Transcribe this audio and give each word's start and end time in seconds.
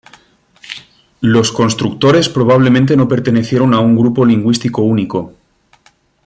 Los 1.19 1.51
constructores 1.51 2.27
probablemente 2.27 2.97
no 2.97 3.07
pertenecieron 3.07 3.75
a 3.75 3.81
un 3.81 3.95
grupo 3.95 4.25
lingüístico 4.25 4.81
único. 4.81 5.35